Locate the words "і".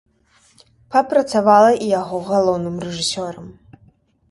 1.77-1.85